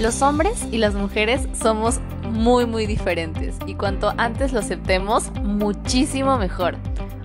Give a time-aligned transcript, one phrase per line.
[0.00, 2.00] Los hombres y las mujeres somos
[2.30, 6.76] muy muy diferentes y cuanto antes lo aceptemos, muchísimo mejor.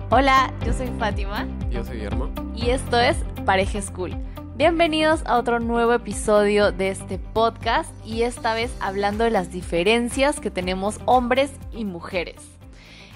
[0.08, 1.46] Hola, yo soy Fátima.
[1.70, 2.30] Yo soy Guillermo.
[2.56, 4.16] Y esto es Pareja School.
[4.56, 10.40] Bienvenidos a otro nuevo episodio de este podcast y esta vez hablando de las diferencias
[10.40, 12.51] que tenemos hombres y mujeres.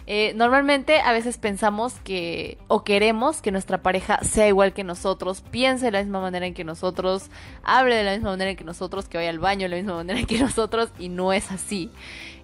[0.08, 5.42] Eh, normalmente a veces pensamos que o queremos que nuestra pareja sea igual que nosotros,
[5.50, 7.28] piense de la misma manera en que nosotros,
[7.64, 9.94] hable de la misma manera en que nosotros, que vaya al baño de la misma
[9.96, 11.90] manera en que nosotros y no es así.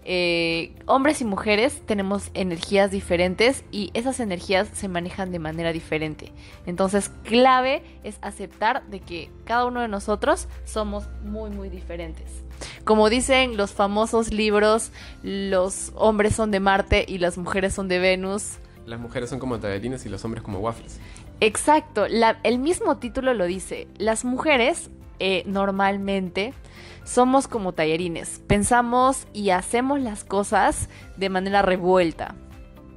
[0.04, 6.32] Eh, hombres y mujeres tenemos energías diferentes y esas energías se manejan de manera diferente.
[6.66, 12.26] Entonces, clave es aceptar de que cada uno de nosotros somos muy, muy diferentes.
[12.84, 14.90] Como dicen los famosos libros,
[15.22, 18.58] los hombres son de Marte y las mujeres son de Venus.
[18.86, 20.98] Las mujeres son como tallarines y los hombres como waffles.
[21.40, 23.86] Exacto, el mismo título lo dice.
[23.98, 26.54] Las mujeres eh, normalmente
[27.04, 28.40] somos como tallarines.
[28.46, 32.34] Pensamos y hacemos las cosas de manera revuelta.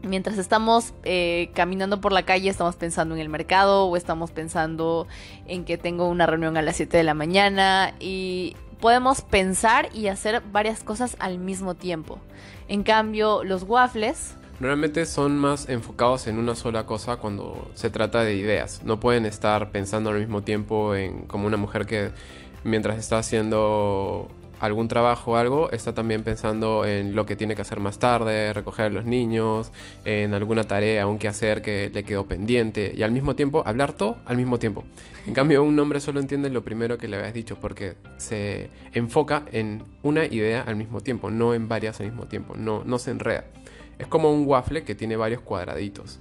[0.04, 5.08] Mientras estamos eh, caminando por la calle, estamos pensando en el mercado o estamos pensando
[5.48, 10.08] en que tengo una reunión a las 7 de la mañana y podemos pensar y
[10.08, 12.20] hacer varias cosas al mismo tiempo.
[12.68, 14.36] En cambio, los waffles...
[14.60, 18.84] Normalmente son más enfocados en una sola cosa cuando se trata de ideas.
[18.86, 22.12] No pueden estar pensando al mismo tiempo en como una mujer que
[22.66, 24.28] mientras está haciendo
[24.60, 28.54] algún trabajo o algo, está también pensando en lo que tiene que hacer más tarde,
[28.54, 29.72] recoger a los niños,
[30.04, 34.18] en alguna tarea, que hacer que le quedó pendiente, y al mismo tiempo hablar todo
[34.26, 34.84] al mismo tiempo.
[35.28, 39.44] En cambio, un hombre solo entiende lo primero que le habías dicho, porque se enfoca
[39.52, 43.12] en una idea al mismo tiempo, no en varias al mismo tiempo, no, no se
[43.12, 43.46] enreda.
[44.00, 46.20] Es como un waffle que tiene varios cuadraditos.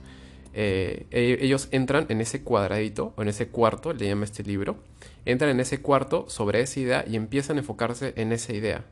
[0.55, 4.77] Eh, e-, ellos entran en ese cuadradito o en ese cuarto, le llama este libro,
[5.25, 8.85] entran en ese cuarto sobre esa idea y empiezan a enfocarse en esa idea,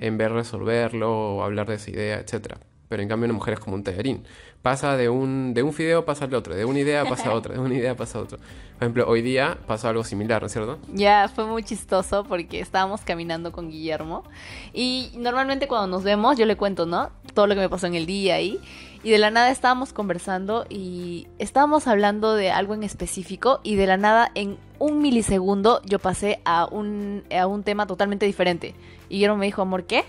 [0.00, 2.56] en ver resolverlo hablar de esa idea, etc.
[2.88, 4.24] Pero en cambio una mujer es como un tallarín.
[4.62, 7.54] Pasa de un, de un fideo, pasa al otro, de una idea pasa a otra,
[7.54, 8.38] de una idea pasa a otra.
[8.38, 10.78] Por ejemplo, hoy día pasó algo similar, ¿no es cierto?
[10.94, 14.24] Ya, fue muy chistoso porque estábamos caminando con Guillermo
[14.72, 17.10] y normalmente cuando nos vemos yo le cuento, ¿no?
[17.34, 18.58] Todo lo que me pasó en el día ahí.
[18.58, 23.86] Y de la nada estábamos conversando y estábamos hablando de algo en específico y de
[23.86, 28.74] la nada en un milisegundo yo pasé a un, a un tema totalmente diferente.
[29.08, 30.04] Y Guillermo me dijo, amor, ¿qué?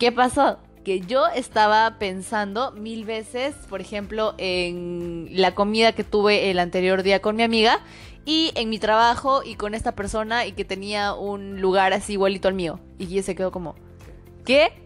[0.00, 0.58] ¿Qué pasó?
[0.84, 7.04] Que yo estaba pensando mil veces, por ejemplo, en la comida que tuve el anterior
[7.04, 7.80] día con mi amiga
[8.24, 12.48] y en mi trabajo y con esta persona y que tenía un lugar así igualito
[12.48, 12.80] al mío.
[12.98, 13.76] Y ella se quedó como,
[14.44, 14.81] ¿qué?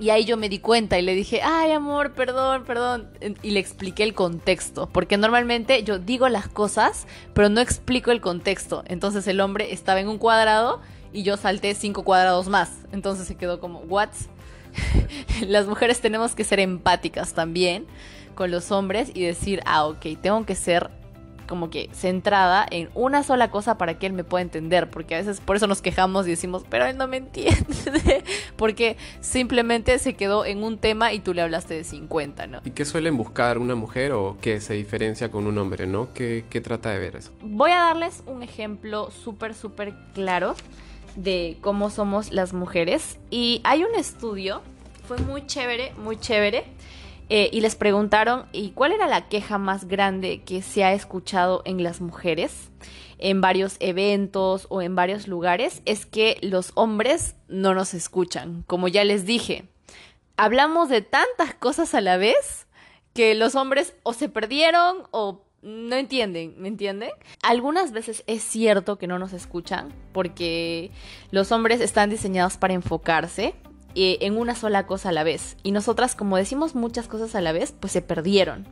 [0.00, 3.10] Y ahí yo me di cuenta y le dije, ay amor, perdón, perdón.
[3.42, 4.88] Y le expliqué el contexto.
[4.88, 8.82] Porque normalmente yo digo las cosas, pero no explico el contexto.
[8.86, 10.80] Entonces el hombre estaba en un cuadrado
[11.12, 12.70] y yo salté cinco cuadrados más.
[12.92, 14.08] Entonces se quedó como, ¿what?
[15.46, 17.86] Las mujeres tenemos que ser empáticas también
[18.34, 20.90] con los hombres y decir, ah, ok, tengo que ser
[21.50, 25.18] como que centrada en una sola cosa para que él me pueda entender, porque a
[25.18, 28.24] veces por eso nos quejamos y decimos, pero él no me entiende,
[28.56, 32.60] porque simplemente se quedó en un tema y tú le hablaste de 50, ¿no?
[32.64, 36.14] ¿Y qué suelen buscar una mujer o qué se diferencia con un hombre, ¿no?
[36.14, 37.32] ¿Qué, qué trata de ver eso?
[37.42, 40.54] Voy a darles un ejemplo súper, súper claro
[41.16, 44.62] de cómo somos las mujeres y hay un estudio,
[45.08, 46.64] fue muy chévere, muy chévere
[47.32, 51.62] eh, y les preguntaron, ¿y cuál era la queja más grande que se ha escuchado
[51.64, 52.72] en las mujeres
[53.18, 55.80] en varios eventos o en varios lugares?
[55.84, 58.64] Es que los hombres no nos escuchan.
[58.66, 59.68] Como ya les dije,
[60.36, 62.66] hablamos de tantas cosas a la vez
[63.14, 67.10] que los hombres o se perdieron o no entienden, ¿me entienden?
[67.44, 70.90] Algunas veces es cierto que no nos escuchan porque
[71.30, 73.54] los hombres están diseñados para enfocarse
[73.94, 75.56] eh, en una sola cosa a la vez.
[75.62, 78.66] Y nosotras, como decimos muchas cosas a la vez, pues se perdieron.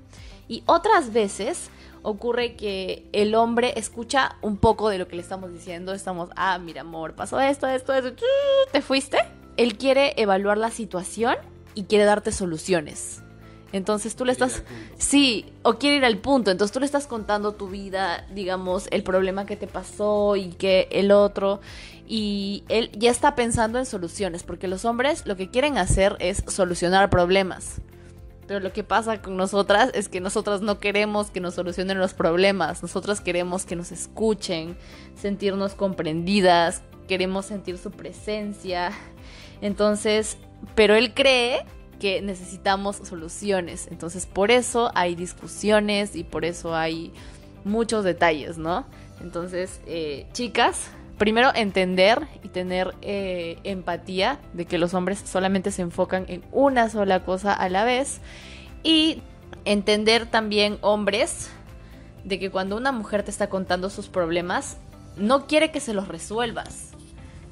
[0.48, 1.70] Y otras veces
[2.02, 5.92] ocurre que el hombre escucha un poco de lo que le estamos diciendo.
[5.92, 8.24] Estamos, ah, mira, amor, pasó esto, esto, esto,
[8.72, 9.18] te fuiste.
[9.56, 11.36] Él quiere evaluar la situación
[11.74, 13.22] y quiere darte soluciones.
[13.72, 14.62] Entonces tú le estás,
[14.96, 19.02] sí, o quiere ir al punto, entonces tú le estás contando tu vida, digamos, el
[19.02, 21.60] problema que te pasó y que el otro,
[22.06, 26.42] y él ya está pensando en soluciones, porque los hombres lo que quieren hacer es
[26.46, 27.82] solucionar problemas.
[28.46, 32.14] Pero lo que pasa con nosotras es que nosotras no queremos que nos solucionen los
[32.14, 34.78] problemas, nosotras queremos que nos escuchen,
[35.14, 38.92] sentirnos comprendidas, queremos sentir su presencia.
[39.60, 40.38] Entonces,
[40.74, 41.66] pero él cree
[41.98, 43.88] que necesitamos soluciones.
[43.90, 47.12] Entonces por eso hay discusiones y por eso hay
[47.64, 48.86] muchos detalles, ¿no?
[49.20, 55.82] Entonces, eh, chicas, primero entender y tener eh, empatía de que los hombres solamente se
[55.82, 58.20] enfocan en una sola cosa a la vez
[58.82, 59.22] y
[59.64, 61.50] entender también hombres
[62.24, 64.78] de que cuando una mujer te está contando sus problemas,
[65.16, 66.87] no quiere que se los resuelvas.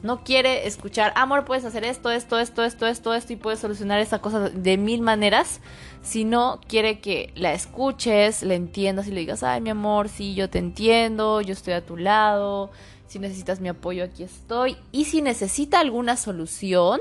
[0.03, 3.99] No quiere escuchar, amor, puedes hacer esto, esto, esto, esto, esto, esto y puedes solucionar
[4.01, 5.61] esa cosa de mil maneras,
[6.03, 10.51] sino quiere que la escuches, la entiendas y le digas, ay, mi amor, sí, yo
[10.51, 12.71] te entiendo, yo estoy a tu lado,
[13.07, 14.77] si necesitas mi apoyo, aquí estoy.
[14.93, 17.01] Y si necesita alguna solución,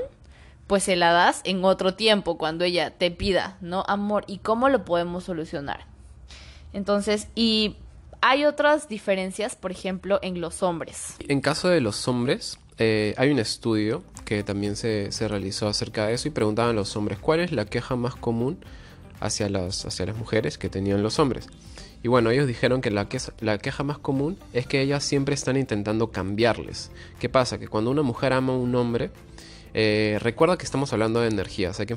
[0.66, 3.84] pues se la das en otro tiempo, cuando ella te pida, ¿no?
[3.86, 5.86] Amor, ¿y cómo lo podemos solucionar?
[6.72, 7.76] Entonces, y
[8.20, 11.16] hay otras diferencias, por ejemplo, en los hombres.
[11.28, 16.06] En caso de los hombres, eh, hay un estudio que también se, se, realizó acerca
[16.06, 18.58] de eso y preguntaban a los hombres cuál es la queja más común
[19.20, 21.48] hacia las, hacia las mujeres que tenían los hombres.
[22.02, 23.08] Y bueno, ellos dijeron que la,
[23.40, 26.90] la queja más común es que ellas siempre están intentando cambiarles.
[27.18, 27.58] ¿Qué pasa?
[27.58, 29.10] Que cuando una mujer ama a un hombre,
[29.78, 31.92] eh, recuerda que estamos hablando de energías, hay que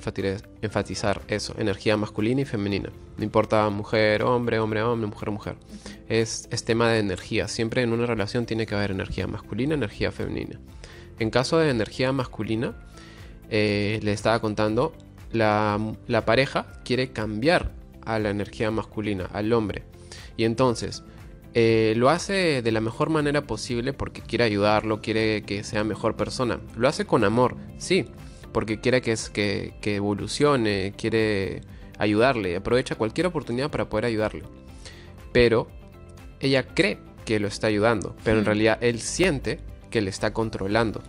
[0.62, 2.92] enfatizar eso, energía masculina y femenina.
[3.18, 5.56] No importa mujer, hombre, hombre, hombre, mujer, mujer.
[6.10, 7.48] Es, tema de energía.
[7.48, 10.60] Siempre en una relación tiene que haber energía masculina, energía femenina.
[11.20, 12.76] En caso de energía masculina,
[13.50, 14.92] eh, le estaba contando,
[15.32, 17.72] la pareja quiere cambiar
[18.04, 19.84] a la energía masculina, al hombre.
[20.36, 21.02] Y entonces,
[21.56, 26.16] eh, lo hace de la mejor manera posible porque quiere ayudarlo, quiere que sea mejor
[26.16, 26.60] persona.
[26.76, 28.06] Lo hace con amor, sí,
[28.52, 31.62] porque quiere que, es, que, que evolucione, quiere
[31.98, 34.44] ayudarle, aprovecha cualquier oportunidad para poder ayudarle.
[35.32, 35.68] Pero
[36.40, 39.60] ella cree que lo está ayudando, pero en realidad él siente
[39.90, 41.02] que le está controlando.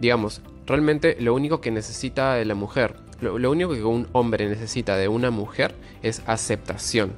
[0.00, 4.48] Digamos, realmente lo único que necesita de la mujer, lo, lo único que un hombre
[4.48, 7.12] necesita de una mujer es aceptación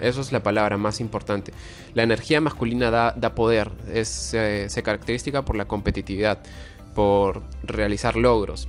[0.00, 1.52] eso es la palabra más importante.
[1.94, 6.38] La energía masculina da, da poder, es, se caracteriza por la competitividad,
[6.94, 8.68] por realizar logros.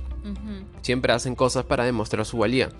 [0.82, 2.70] Siempre hacen cosas para demostrar su valía.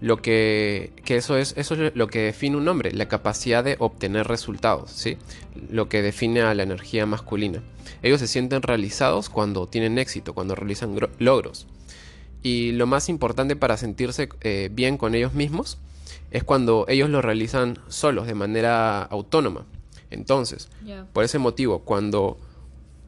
[0.00, 3.76] Lo que, que, eso, es, eso es lo que define un hombre, la capacidad de
[3.78, 5.16] obtener resultados, ¿sí?
[5.70, 7.62] Lo que define a la energía masculina.
[8.02, 11.66] Ellos se sienten realizados cuando tienen éxito, cuando realizan logros.
[12.42, 15.78] Y lo más importante para sentirse eh, bien con ellos mismos
[16.34, 19.66] es cuando ellos lo realizan solos, de manera autónoma.
[20.10, 20.68] Entonces,
[21.12, 22.38] por ese motivo, cuando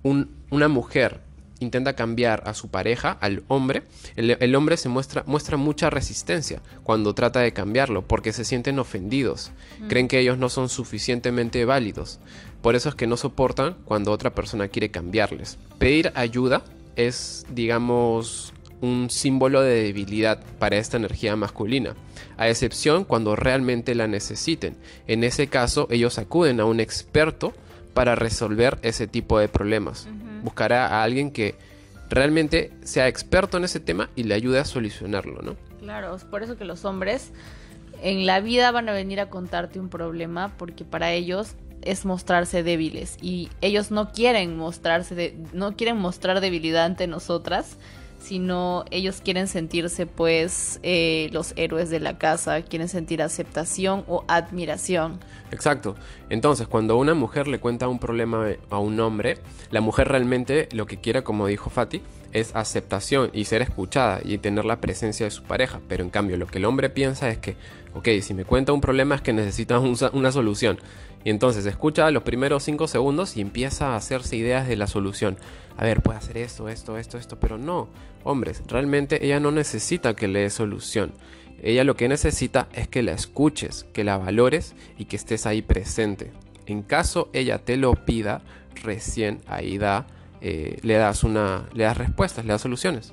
[0.05, 1.21] una mujer
[1.59, 3.83] intenta cambiar a su pareja, al hombre,
[4.15, 9.51] el, hombre se muestra, muestra mucha resistencia cuando trata de cambiarlo, porque se sienten ofendidos,
[9.81, 9.89] mm.
[9.89, 12.21] creen que ellos no son suficientemente válidos.
[12.63, 15.59] Por eso es que no soportan cuando otra persona quiere cambiarles.
[15.79, 16.63] Pedir ayuda
[16.95, 21.95] es, digamos, un símbolo de debilidad para esta energía masculina,
[22.37, 24.77] a excepción cuando realmente la necesiten.
[25.07, 27.55] En ese caso, ellos acuden a un experto
[27.95, 30.09] para resolver ese tipo de problemas.
[30.43, 31.55] Buscará a alguien que
[32.11, 35.57] realmente sea experto en ese tema y le ayude a solucionarlo, ¿no?
[35.81, 37.33] Claro, es por eso que los hombres
[38.03, 42.63] en la vida van a venir a contarte un problema porque para ellos es mostrarse
[42.63, 47.79] débiles y ellos no quieren mostrarse no quieren mostrar debilidad ante nosotras
[48.27, 54.25] sino ellos quieren sentirse pues eh, los héroes de la casa, quieren sentir aceptación o
[54.27, 55.21] admiración.
[55.53, 55.95] Exacto.
[56.29, 59.39] Entonces, cuando una mujer le cuenta un problema a un hombre,
[59.71, 62.03] la mujer realmente lo que quiere, como dijo Fati,
[62.33, 65.81] es aceptación y ser escuchada y tener la presencia de su pareja.
[65.89, 67.57] Pero en cambio, lo que el hombre piensa es que,
[67.95, 70.79] ok, si me cuenta un problema es que necesita una solución.
[71.25, 75.37] Y entonces escucha los primeros 5 segundos y empieza a hacerse ideas de la solución.
[75.77, 77.89] A ver, puede hacer esto, esto, esto, esto, pero no.
[78.25, 81.13] Hombres, realmente ella no necesita que le dé solución.
[81.63, 85.63] Ella lo que necesita es que la escuches, que la valores y que estés ahí
[85.63, 86.33] presente.
[86.67, 88.43] En caso ella te lo pida,
[88.83, 90.07] recién ahí da,
[90.41, 93.13] eh, le das una, le das respuestas, le das soluciones.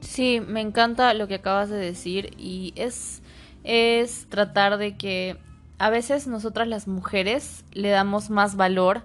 [0.00, 3.22] Sí, me encanta lo que acabas de decir y es,
[3.64, 5.36] es tratar de que
[5.78, 9.02] a veces nosotras las mujeres le damos más valor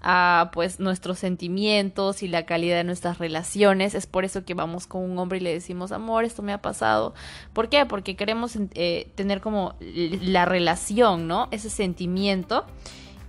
[0.00, 3.94] a pues nuestros sentimientos y la calidad de nuestras relaciones.
[3.94, 6.62] Es por eso que vamos con un hombre y le decimos, amor, esto me ha
[6.62, 7.14] pasado.
[7.52, 7.86] ¿Por qué?
[7.86, 11.48] Porque queremos eh, tener como la relación, ¿no?
[11.50, 12.64] Ese sentimiento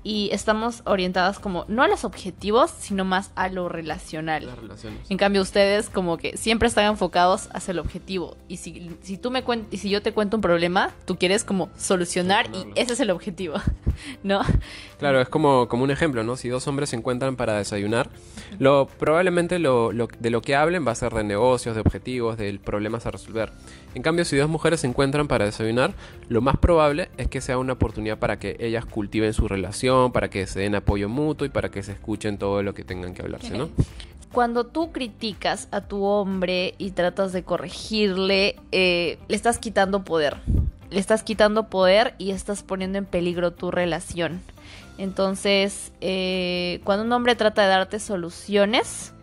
[0.10, 4.50] y estamos orientadas como no a los objetivos, sino más a lo relacional.
[5.08, 8.36] En cambio, ustedes como que siempre están enfocados hacia el objetivo.
[8.48, 11.70] Y si, si tú me y si yo te cuento un problema, tú quieres como
[11.78, 13.58] solucionar y ese es el objetivo,
[14.24, 14.42] ¿no?
[14.98, 16.36] Claro, es como, como un ejemplo, ¿no?
[16.38, 18.10] Si dos hombres se encuentran para desayunar,
[18.58, 22.36] Lo, probablemente lo, lo- de lo que hablen va a ser de negocios, de objetivos,
[22.38, 23.52] de problemas a resolver.
[23.96, 25.94] En cambio, si dos mujeres se encuentran para desayunar,
[26.30, 30.30] lo más probable es que sea una oportunidad para que ellas cultiven su relación, para
[30.30, 33.22] que se den apoyo mutuo y para que se escuchen todo lo que tengan que
[33.22, 33.70] hablarse, ¿no?
[34.32, 40.38] Cuando tú criticas a tu hombre y tratas de corregirle, eh, le estás quitando poder.
[40.92, 44.42] Le estás quitando poder y estás poniendo en peligro tu relación.
[44.98, 49.14] Entonces, eh, cuando un hombre trata de darte soluciones,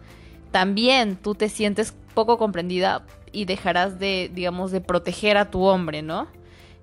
[0.50, 6.02] también tú te sientes poco comprendida y dejarás de, digamos, de proteger a tu hombre,
[6.02, 6.28] ¿no?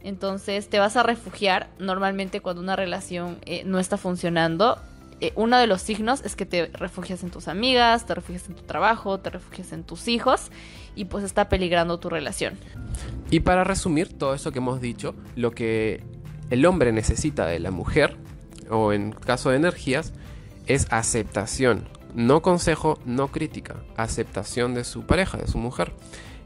[0.03, 4.77] Entonces te vas a refugiar normalmente cuando una relación eh, no está funcionando.
[5.22, 8.55] eh, uno de los signos es que te refugias en tus amigas, te refugias en
[8.55, 10.50] tu trabajo, te refugias en tus hijos
[10.95, 12.57] y pues está peligrando tu relación.
[13.31, 16.03] Y para resumir todo esto que hemos dicho, lo que
[16.50, 18.17] el hombre necesita de la mujer,
[18.69, 20.13] o en caso de energías,
[20.67, 21.88] es aceptación.
[22.13, 23.75] No consejo, no crítica.
[23.95, 25.93] Aceptación de su pareja, de su mujer.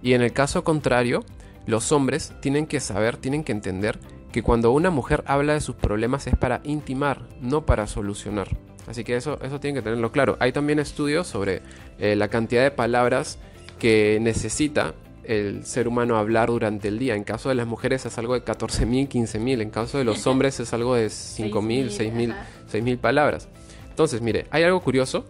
[0.02, 1.26] Y en el caso contrario,
[1.68, 4.00] los hombres tienen que saber, tienen que entender
[4.32, 8.48] que cuando una mujer habla de sus problemas es para intimar, no para solucionar.
[8.88, 10.38] Así que eso, eso tienen que tenerlo claro.
[10.40, 11.62] Hay también estudios sobre
[12.00, 13.38] eh, la cantidad de palabras
[13.80, 14.96] que necesita
[15.26, 17.16] el ser humano hablar durante el día.
[17.16, 19.62] En caso de las mujeres es algo de 14.000, 15.000.
[19.62, 22.46] En caso de los hombres es algo de 5.000, 6.000, ajá.
[22.72, 23.50] 6.000 palabras.
[23.90, 25.26] Entonces, mire, hay algo curioso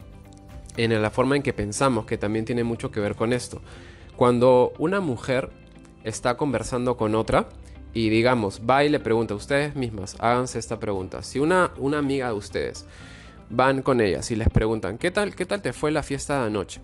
[0.78, 3.62] en la forma en que pensamos que también tiene mucho que ver con esto.
[4.16, 5.50] Cuando una mujer
[6.04, 7.50] está conversando con otra
[7.94, 11.24] y digamos, va y le pregunta a ustedes mismas, háganse esta pregunta.
[11.24, 12.86] Si una, una amiga de ustedes
[13.50, 16.48] van con ellas y les preguntan, ¿qué tal, ¿qué tal te fue la fiesta de
[16.48, 16.82] anoche?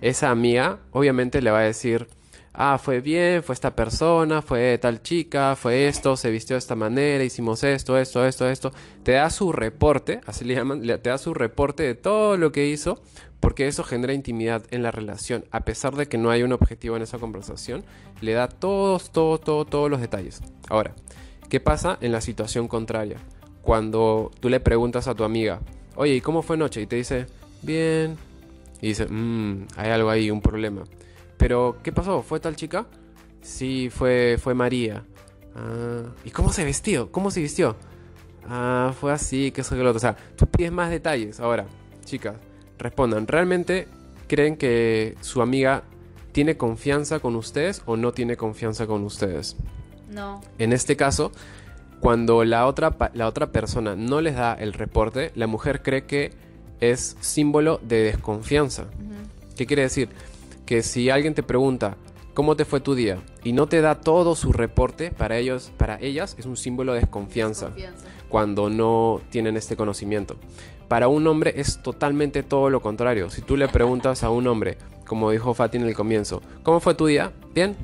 [0.00, 2.08] Esa amiga obviamente le va a decir,
[2.54, 6.76] ah, fue bien, fue esta persona, fue tal chica, fue esto, se vistió de esta
[6.76, 8.72] manera, hicimos esto, esto, esto, esto.
[9.02, 12.68] Te da su reporte, así le llaman, te da su reporte de todo lo que
[12.68, 13.02] hizo,
[13.40, 15.44] porque eso genera intimidad en la relación.
[15.50, 17.84] A pesar de que no hay un objetivo en esa conversación,
[18.20, 20.40] le da todos, todo, todo, todos los detalles.
[20.68, 20.94] Ahora,
[21.50, 23.18] ¿qué pasa en la situación contraria?
[23.62, 25.60] Cuando tú le preguntas a tu amiga,
[25.96, 26.80] oye, ¿y cómo fue noche?
[26.80, 27.26] Y te dice,
[27.62, 28.16] bien.
[28.80, 30.84] Y dice, mmm, hay algo ahí, un problema.
[31.36, 32.22] Pero, ¿qué pasó?
[32.22, 32.86] ¿Fue tal chica?
[33.42, 35.04] Sí, fue, fue María.
[35.54, 37.10] Ah, ¿y cómo se vistió?
[37.12, 37.76] ¿Cómo se vistió?
[38.48, 39.98] Ah, fue así, que eso que lo otro.
[39.98, 41.40] O sea, tú pides más detalles.
[41.40, 41.66] Ahora,
[42.04, 42.36] chicas,
[42.78, 43.26] respondan.
[43.26, 43.88] ¿Realmente
[44.26, 45.84] creen que su amiga
[46.32, 49.56] tiene confianza con ustedes o no tiene confianza con ustedes?
[50.10, 50.40] No.
[50.58, 51.32] En este caso,
[52.00, 56.32] cuando la otra, la otra persona no les da el reporte, la mujer cree que
[56.80, 58.86] es símbolo de desconfianza.
[59.56, 60.08] ¿Qué quiere decir?
[60.66, 61.96] Que si alguien te pregunta
[62.34, 65.98] cómo te fue tu día y no te da todo su reporte, para ellos, para
[66.00, 67.70] ellas es un símbolo de desconfianza
[68.28, 70.36] cuando no tienen este conocimiento.
[70.88, 73.30] Para un hombre es totalmente todo lo contrario.
[73.30, 76.94] Si tú le preguntas a un hombre, como dijo Fati en el comienzo, ¿cómo fue
[76.94, 77.32] tu día?
[77.54, 77.76] Bien.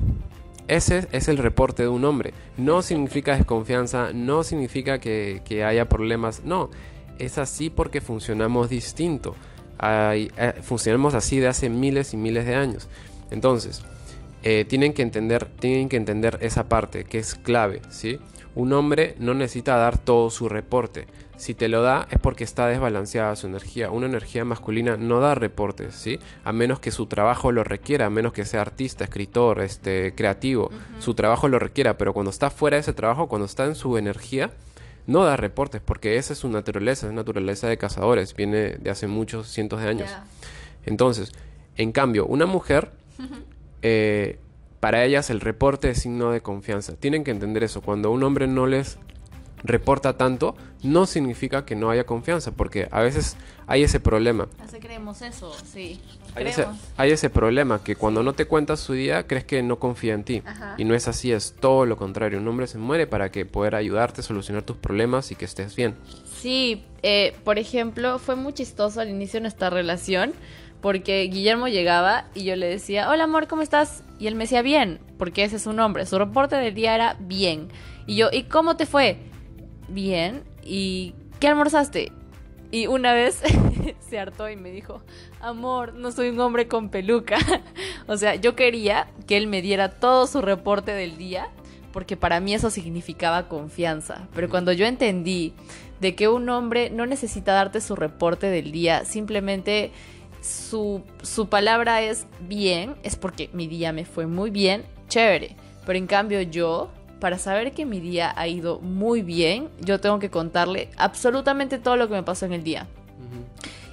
[0.69, 2.33] Ese es el reporte de un hombre.
[2.57, 6.43] No significa desconfianza, no significa que, que haya problemas.
[6.45, 6.71] No,
[7.19, 9.35] es así porque funcionamos distinto.
[9.83, 12.89] Hay- eh, funcionamos así de hace miles y miles de años.
[13.31, 13.83] Entonces,
[14.43, 18.19] eh, tienen que entender, tienen que entender esa parte que es clave, ¿sí?
[18.55, 21.07] Un hombre no necesita dar todo su reporte.
[21.37, 23.91] Si te lo da es porque está desbalanceada su energía.
[23.91, 26.19] Una energía masculina no da reportes, ¿sí?
[26.45, 30.71] A menos que su trabajo lo requiera, a menos que sea artista, escritor, este, creativo.
[30.99, 33.97] Su trabajo lo requiera, pero cuando está fuera de ese trabajo, cuando está en su
[33.97, 34.51] energía,
[35.07, 39.07] no da reportes, porque esa es su naturaleza, es naturaleza de cazadores, viene de hace
[39.07, 40.11] muchos cientos de años.
[40.87, 41.33] Entonces,
[41.77, 42.93] en cambio, una mujer,
[43.83, 44.39] eh,
[44.81, 46.95] para ellas el reporte es signo de confianza.
[46.95, 47.83] Tienen que entender eso.
[47.83, 48.99] Cuando un hombre no les
[49.63, 53.37] reporta tanto, no significa que no haya confianza, porque a veces
[53.67, 54.49] hay ese problema.
[54.63, 56.01] Así creemos eso, sí.
[56.35, 56.81] Hay ese, Creemos.
[56.97, 60.25] hay ese problema que cuando no te cuentas su día, crees que no confía en
[60.25, 60.43] ti.
[60.45, 60.75] Ajá.
[60.79, 62.39] Y no es así, es todo lo contrario.
[62.39, 65.77] Un hombre se muere para que poder ayudarte a solucionar tus problemas y que estés
[65.77, 65.95] bien.
[66.41, 70.33] Sí, eh, por ejemplo, fue muy chistoso al inicio de nuestra relación
[70.81, 74.03] porque Guillermo llegaba y yo le decía, hola amor, ¿cómo estás?
[74.19, 76.07] Y él me decía, bien, porque ese es su nombre.
[76.07, 77.69] Su reporte del día era bien.
[78.07, 79.19] Y yo, ¿y cómo te fue?
[79.91, 80.43] Bien.
[80.63, 82.13] ¿Y qué almorzaste?
[82.71, 83.43] Y una vez
[84.09, 85.03] se hartó y me dijo,
[85.41, 87.39] amor, no soy un hombre con peluca.
[88.07, 91.49] o sea, yo quería que él me diera todo su reporte del día
[91.93, 94.29] porque para mí eso significaba confianza.
[94.35, 95.53] Pero cuando yo entendí
[96.01, 99.91] de que un hombre no necesita darte su reporte del día, simplemente
[100.41, 105.57] su, su palabra es bien, es porque mi día me fue muy bien, chévere.
[105.85, 110.19] Pero en cambio yo, para saber que mi día ha ido muy bien, yo tengo
[110.19, 112.87] que contarle absolutamente todo lo que me pasó en el día.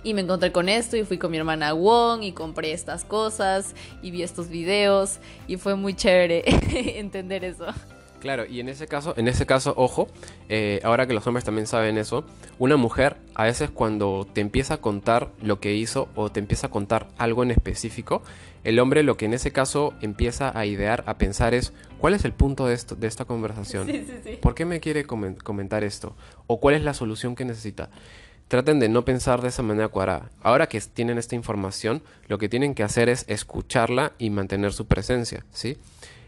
[0.04, 3.76] y me encontré con esto y fui con mi hermana Wong y compré estas cosas
[4.02, 6.44] y vi estos videos y fue muy chévere
[7.00, 7.66] entender eso.
[8.20, 10.08] Claro, y en ese caso, en ese caso, ojo,
[10.50, 12.26] eh, ahora que los hombres también saben eso,
[12.58, 16.68] una mujer a veces cuando te empieza a contar lo que hizo o te empieza
[16.68, 18.24] a contar algo en específico,
[18.64, 22.26] el hombre lo que en ese caso empieza a idear, a pensar es, ¿cuál es
[22.26, 23.86] el punto de, esto, de esta conversación?
[23.86, 24.40] Sí, sí, sí.
[24.42, 26.16] ¿Por qué me quiere comentar esto?
[26.48, 27.90] ¿O cuál es la solución que necesita?
[28.48, 30.32] Traten de no pensar de esa manera cuadrada.
[30.42, 34.88] Ahora que tienen esta información, lo que tienen que hacer es escucharla y mantener su
[34.88, 35.78] presencia, ¿sí?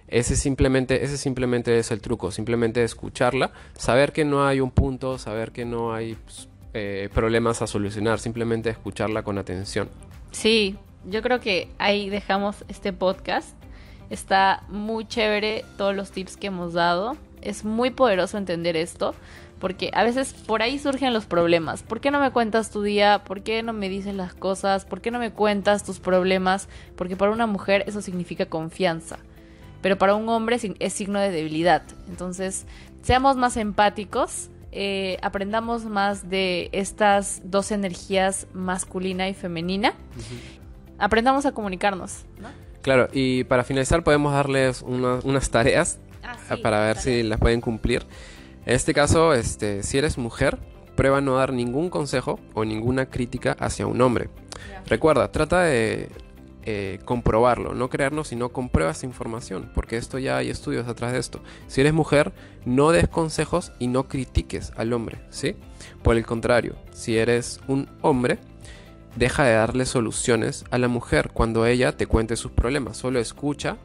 [0.09, 5.19] Ese simplemente, ese simplemente es el truco, simplemente escucharla, saber que no hay un punto,
[5.19, 9.87] saber que no hay pues, eh, problemas a solucionar, simplemente escucharla con atención.
[10.31, 13.49] Sí, yo creo que ahí dejamos este podcast.
[14.09, 17.15] Está muy chévere todos los tips que hemos dado.
[17.41, 19.13] Es muy poderoso entender esto,
[19.59, 21.83] porque a veces por ahí surgen los problemas.
[21.83, 23.23] ¿Por qué no me cuentas tu día?
[23.23, 24.85] ¿Por qué no me dices las cosas?
[24.85, 26.67] ¿Por qué no me cuentas tus problemas?
[26.95, 29.19] Porque para una mujer eso significa confianza
[29.81, 31.83] pero para un hombre es signo de debilidad.
[32.09, 32.65] Entonces,
[33.01, 39.93] seamos más empáticos, eh, aprendamos más de estas dos energías masculina y femenina,
[40.97, 42.25] aprendamos a comunicarnos.
[42.81, 48.05] Claro, y para finalizar podemos darles unas tareas ah, para ver si las pueden cumplir.
[48.65, 50.59] En este caso, este, si eres mujer,
[50.95, 54.29] prueba no dar ningún consejo o ninguna crítica hacia un hombre.
[54.85, 56.09] Recuerda, trata de
[56.65, 61.19] eh, comprobarlo, no creernos, sino comprueba esa información, porque esto ya hay estudios atrás de
[61.19, 61.41] esto.
[61.67, 62.33] Si eres mujer,
[62.65, 65.55] no des consejos y no critiques al hombre, ¿sí?
[66.03, 68.39] Por el contrario, si eres un hombre,
[69.15, 73.77] deja de darle soluciones a la mujer cuando ella te cuente sus problemas, solo escucha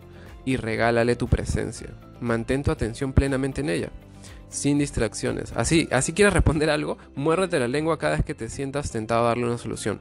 [0.45, 1.88] y regálale tu presencia.
[2.21, 3.90] Mantén tu atención plenamente en ella
[4.54, 5.52] sin distracciones.
[5.57, 9.28] Así, así quieres responder algo, muérdete la lengua cada vez que te sientas tentado a
[9.28, 10.00] darle una solución.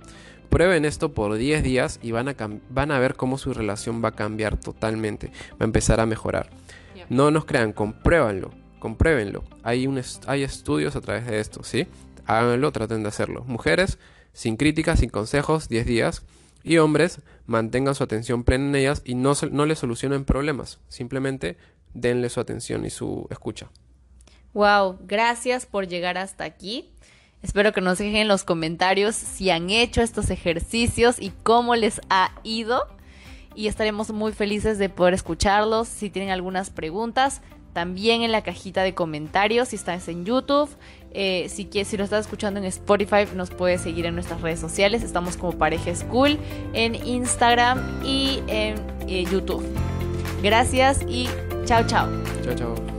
[0.54, 2.36] Prueben esto por 10 días y van a,
[2.70, 6.52] van a ver cómo su relación va a cambiar totalmente, va a empezar a mejorar.
[7.10, 9.44] No nos crean, compruébanlo, compruébenlo.
[9.64, 11.88] Hay, un hay estudios a través de esto, ¿sí?
[12.28, 13.44] Háganlo, traten de hacerlo.
[13.48, 13.98] Mujeres,
[14.32, 16.24] sin críticas, sin consejos, 10 días.
[16.62, 20.80] Y hombres, mantengan su atención plena en ellas y no, no les solucionen problemas.
[20.88, 21.58] Simplemente
[21.96, 23.72] denle su atención y su escucha.
[24.54, 26.92] Wow, gracias por llegar hasta aquí.
[27.44, 32.02] Espero que nos dejen en los comentarios si han hecho estos ejercicios y cómo les
[32.10, 32.88] ha ido.
[33.54, 35.88] Y estaremos muy felices de poder escucharlos.
[35.88, 37.42] Si tienen algunas preguntas,
[37.74, 39.70] también en la cajita de comentarios.
[39.70, 40.70] Si estás en YouTube,
[41.12, 45.04] eh, si, si lo estás escuchando en Spotify, nos puedes seguir en nuestras redes sociales.
[45.04, 46.40] Estamos como Pareja School
[46.74, 48.76] en Instagram y en
[49.08, 49.64] eh, YouTube.
[50.42, 51.28] Gracias y
[51.66, 52.10] chao, chao.
[52.44, 52.93] Chao, chao.